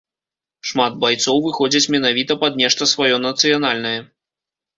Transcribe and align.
Шмат 0.69 0.95
байцоў 1.03 1.37
выходзяць 1.47 1.91
менавіта 1.97 2.39
пад 2.45 2.57
нешта 2.63 2.89
сваё 2.93 3.21
нацыянальнае. 3.27 3.95